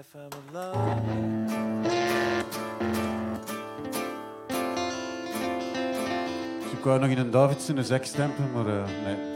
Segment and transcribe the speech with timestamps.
[0.00, 1.48] life I'm alone.
[6.72, 9.29] Ik wou nog in een Davidson een zek stempen, maar uh, nee.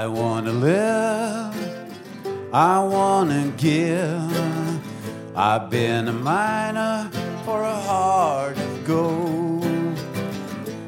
[0.00, 1.54] I wanna live.
[2.54, 5.36] I wanna give.
[5.36, 7.10] I've been a miner
[7.44, 9.98] for a heart of gold.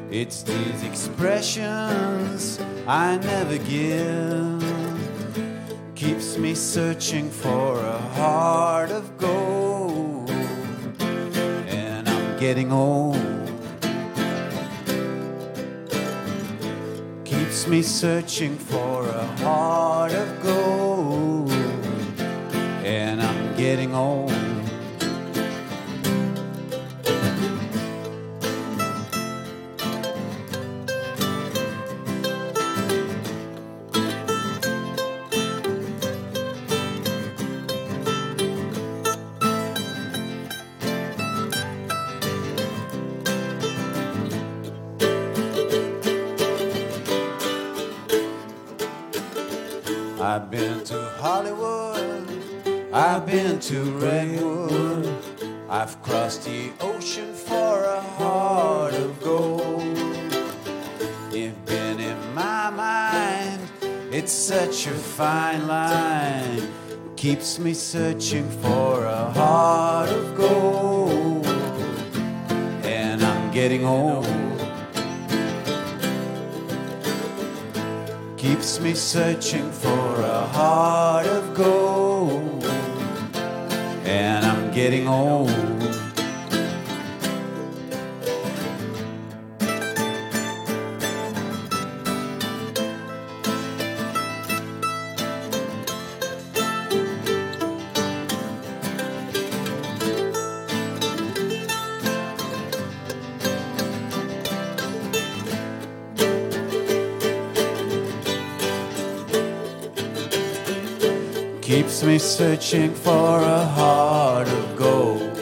[0.09, 4.63] It's these expressions I never give.
[5.93, 10.31] Keeps me searching for a heart of gold.
[11.67, 13.32] And I'm getting old.
[17.67, 21.49] Me searching for a heart of gold.
[22.83, 24.62] And I'm getting old.
[50.33, 52.27] I've been to Hollywood,
[52.91, 55.07] I've been to Redwood,
[55.69, 59.83] I've crossed the ocean for a heart of gold.
[61.31, 63.61] You've been in my mind,
[64.11, 66.67] it's such a fine line,
[67.15, 71.45] keeps me searching for a heart of gold.
[72.83, 74.42] And I'm getting old.
[78.53, 82.63] Keeps me searching for a heart of gold.
[84.05, 86.12] And I'm getting old.
[111.73, 115.35] Keeps me searching for a heart of gold.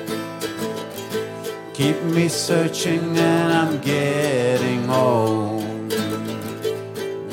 [1.73, 5.89] Keep me searching and I'm getting old.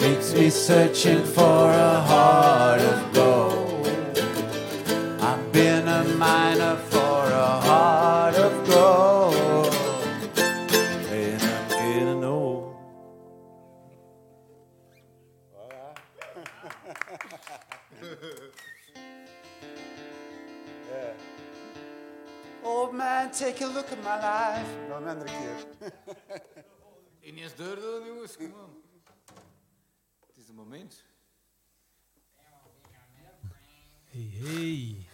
[0.00, 3.86] Makes me searching for a heart of gold.
[5.20, 6.74] I've been a miner
[23.68, 24.88] a look at my life.
[24.88, 25.66] Dan een andere keer.
[27.30, 28.76] Ineens deur doen, jongens, kom aan.
[30.26, 31.04] Het is een moment.
[34.04, 35.06] Hey, hey.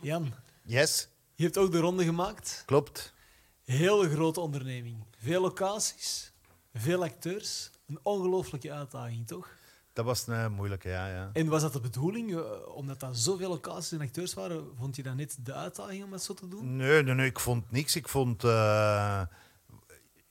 [0.00, 2.62] Jan, Yes, je hebt ook de ronde gemaakt.
[2.66, 3.14] klopt.
[3.62, 5.04] Hele grote onderneming.
[5.16, 6.32] Veel locaties,
[6.74, 7.70] veel acteurs.
[7.86, 9.56] Een ongelooflijke uitdaging, toch?
[10.00, 11.08] Dat was een eh, moeilijke, ja.
[11.08, 11.30] ja.
[11.32, 12.34] En was dat de bedoeling?
[12.36, 12.42] eh,
[12.74, 16.22] Omdat er zoveel locaties en acteurs waren, vond je dat net de uitdaging om dat
[16.22, 16.76] zo te doen?
[16.76, 17.96] Nee, nee, nee, ik vond niks.
[17.96, 19.22] Ik vond, eh,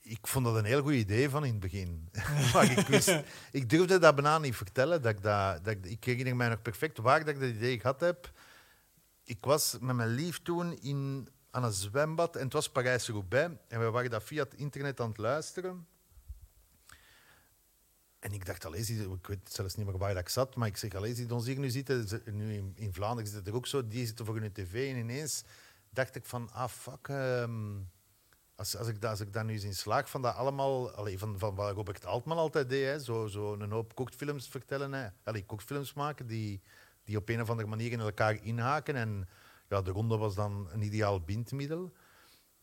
[0.00, 2.08] ik vond dat een heel goed idee van in het begin.
[2.52, 3.22] maar ik, wist,
[3.52, 5.02] ik durfde dat bijna niet vertellen.
[5.02, 7.80] Dat ik, dat, dat ik, ik herinner mij nog perfect waar dat ik dat idee
[7.80, 8.32] gehad heb.
[9.24, 13.54] Ik was met mijn lief toen in, aan een zwembad en het was Parijs-Roubaix.
[13.68, 15.86] En we waren dat via het internet aan het luisteren.
[18.20, 20.94] En ik dacht, allee, ik weet zelfs niet meer waar ik zat, maar ik zeg,
[20.94, 24.06] allee, zie ons hier nu zitten, ze- nu in, Vlaanderen zit er ook zo, die
[24.06, 25.44] zitten voor hun tv en ineens
[25.90, 27.78] dacht ik van, ah fuck, ehm,
[28.54, 31.38] als, als, ik als ik daar nu eens in slaag van dat allemaal, allee, van,
[31.38, 35.44] van wat Robert Altman altijd deed, hè, zo, zo een hoop kortfilms vertellen, hè, allee,
[35.46, 36.60] kortfilms maken die,
[37.04, 39.28] die op een of andere manier in elkaar inhaken en
[39.68, 41.92] ja, de ronde was dan een ideaal bindmiddel.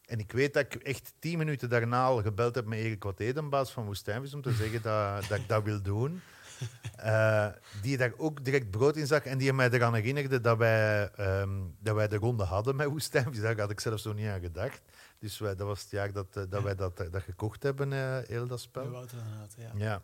[0.08, 3.20] En ik weet dat ik echt tien minuten daarna al gebeld heb met Erik Wat
[3.20, 6.22] Edenbaas van Woestijnvis om te zeggen dat, dat ik dat wil doen.
[6.96, 7.48] eh,
[7.82, 11.50] die daar ook direct brood in zag en die mij eraan herinnerde dat wij, ehm,
[11.80, 13.42] dat wij de ronde hadden met woestijnvis.
[13.42, 14.82] Daar had ik zelfs nog niet aan gedacht.
[15.20, 18.18] Dus wij, dat was het jaar dat, eh, dat wij dat, dat gekocht hebben, eh,
[18.28, 18.90] heel dat spel.
[18.90, 19.18] Wouter
[19.58, 19.72] ja.
[19.76, 20.02] Ja.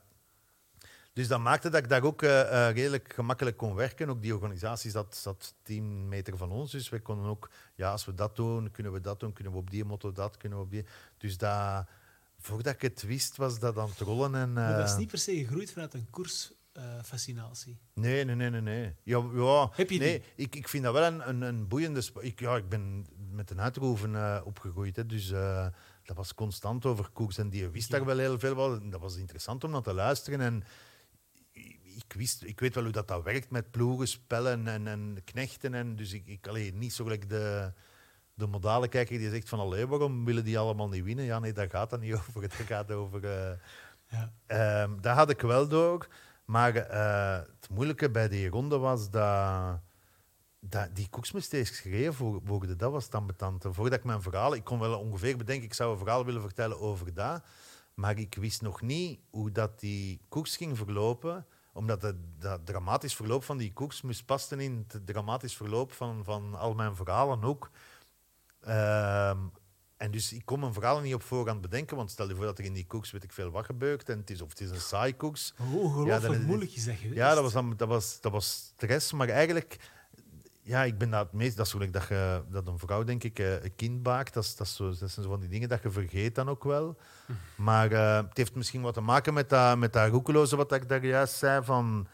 [1.14, 4.10] Dus dat maakte dat ik daar ook eh, eh, redelijk gemakkelijk kon werken.
[4.10, 6.72] Ook die organisatie zat, zat 10 meter van ons.
[6.72, 9.34] Dus wij konden ook, ja, als we dat doen, kunnen we dat doen.
[9.34, 10.86] Kunnen we op die motto dat, kunnen we op die...
[11.18, 11.86] Dus dat,
[12.38, 14.36] voordat ik het wist, was dat aan het rollen.
[14.36, 17.78] En, Maar dat is eh, niet per se gegroeid vanuit een koersfascinatie.
[17.94, 18.62] Nee, nee, nee, nee.
[18.62, 18.96] nee.
[19.04, 22.02] Ja, ja, Heb je nee, ik, ik vind dat wel een, een, een boeiende...
[22.20, 25.28] Ik, ja, ik ben met een uitroeven opgegroeid, hè, dus
[26.04, 27.38] dat was constant over koers.
[27.38, 28.90] En die wist daar wel heel veel van.
[28.90, 30.42] Dat was interessant om naar te luisteren.
[30.42, 30.64] En
[31.96, 35.74] ik, wist, ik weet wel hoe dat, dat werkt met ploegen, spellen en, en knechten.
[35.74, 37.72] En, dus ik, ik allee, niet zo gelijk de,
[38.34, 41.26] de modale kijker die zegt van allee, waarom willen die allemaal niet winnen?
[41.26, 42.42] Ja, nee, daar gaat het niet over.
[42.42, 43.24] Het gaat over...
[43.26, 43.52] eh,
[44.08, 44.32] Ja.
[44.46, 46.08] Ehm, dat had ik wel door.
[46.46, 49.80] Maar eh, het moeilijke bij die ronde was dat,
[50.60, 52.78] dat die koers moest eens geschreven wo- worden.
[52.78, 53.66] Dat was dan betant.
[53.70, 54.54] Voordat ik mijn verhaal...
[54.56, 57.44] Ik kon wel ongeveer bedenken, ik zou een verhaal willen vertellen over dat.
[57.94, 61.46] Maar ik wist nog niet hoe dat die koers ging verlopen.
[61.74, 62.16] Omdat het
[62.66, 66.96] dramatisch verloop van die koers moest passen in het dramatisch verloop van, van al mijn
[66.96, 67.70] verhalen ook.
[68.62, 69.38] Ehm,
[69.98, 72.58] en dus ik kon mijn verhalen niet op voorhand bedenken, want stel je voor dat
[72.58, 74.70] er in die koers weet ik veel wat gebeurt en het is, of het is
[74.70, 75.54] een saai koers.
[75.58, 77.16] Hoe ongelooflijk moeilijk is dat geweest.
[77.16, 79.78] Ja, dat was, dat, was, dat was stress, maar eigenlijk,
[80.64, 83.40] ja, ik ben dat meest, dat is gelijk dat, je, dat een vrouw, denk ik,
[83.40, 84.34] eh, een kind baakt.
[84.34, 86.98] Dat, dat, zo, dat zijn zo van die dingen dat je vergeet dan ook wel.
[87.56, 90.90] Maar eh, het heeft misschien wat te maken met dat, met dat roekeloze wat ik
[90.90, 92.08] daar juist zei, van,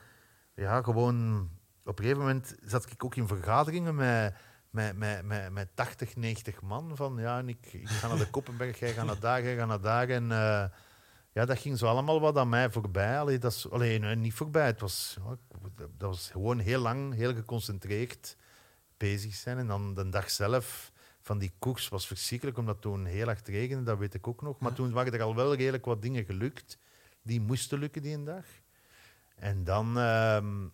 [0.56, 1.50] ja, gewoon,
[1.86, 4.34] op een gegeven moment zat ik ook in vergaderingen met
[4.70, 6.92] met, met, met, met 80, 90 man.
[6.96, 9.68] Van ja, en ik, ik ga naar de Koppenberg, jij gaat naar daar, jij gaat
[9.68, 10.10] naar daar.
[10.10, 10.64] En eh,
[11.32, 13.20] ja, dat ging zo allemaal wat aan mij voorbij.
[13.20, 14.66] Allee, dat is, allee, niet voorbij.
[14.66, 15.49] Het was, ik-
[15.98, 18.36] dat was gewoon heel lang, heel geconcentreerd
[18.98, 19.58] bezig zijn.
[19.58, 20.92] En dan de dag zelf
[21.22, 24.60] van die koers was verschrikkelijk, omdat toen heel hard regende, dat weet ik ook nog.
[24.60, 24.76] Maar Ja.
[24.76, 26.78] toen waren er al wel redelijk wat dingen gelukt.
[27.22, 28.46] Die moesten lukken die een dag.
[29.36, 29.98] En dan...
[29.98, 30.68] ehm,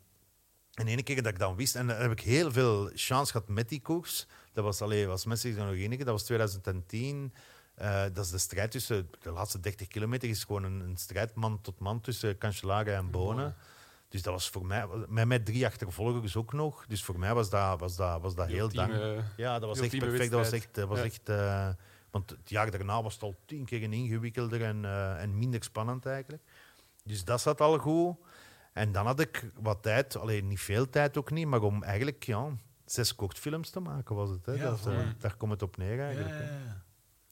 [0.73, 3.47] en ene keer dat ik dan wist, en dan heb ik heel veel chance gehad
[3.47, 4.27] met die koers.
[4.53, 7.33] Dat was, allee, was mensen nog enige, dat was 2010.
[7.75, 11.33] Eh, dat is de strijd tussen, de laatste 30 kilometer is gewoon een, een strijd
[11.35, 13.55] man tot man tussen Cancellara en Bonen.
[14.09, 16.85] Dus dat was voor mij, met mij drie achtervolgers ook nog.
[16.87, 18.91] Dus voor mij was dat, was dat, was dat heel dank.
[18.93, 20.31] Ultieme- Ja, dat was echt perfect.
[20.31, 21.03] Dat was echt, dat was Ja.
[21.03, 21.69] echt eh,
[22.11, 26.05] want het jaar daarna was het al tien keer ingewikkelder en, eh, en minder spannend
[26.05, 26.43] eigenlijk.
[27.03, 28.15] Dus dat zat al goed.
[28.73, 32.23] En dan had ik wat tijd, alleen niet veel tijd ook niet, maar om eigenlijk
[32.23, 32.47] ja,
[32.85, 34.45] zes kortfilms te maken was het.
[34.45, 34.51] Hè.
[34.53, 36.33] Ja, dat, eh, daar komt het op neer eigenlijk.
[36.33, 36.63] ja, hè.
[36.65, 36.83] ja.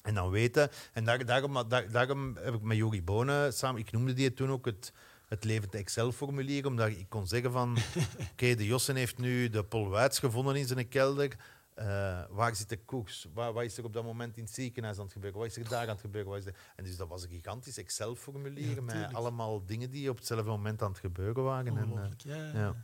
[0.02, 3.92] En dan weten, en daar, daarom, daar, daarom heb ik met Jori Bonen samen, ik
[3.92, 4.94] noemde die toen ook het,
[5.28, 7.78] het levend Excel-formulier, omdat ik kon zeggen van,
[8.32, 11.38] oké, de Jossen heeft nu de Paul Wuits gevonden in zijn kelder,
[11.74, 13.28] Eh, waar zit de koers?
[13.34, 15.40] Waar, wat is er op dat moment in het ziekenhuis aan het gebeuren?
[15.40, 16.32] Wat is er daar aan het gebeuren?
[16.32, 16.56] Wat is er...
[16.76, 20.82] En dus dat was een gigantisch Excel-formulier Ja, met allemaal dingen die op hetzelfde moment
[20.82, 21.78] aan het gebeuren waren.
[21.78, 22.76] En, eh, ja.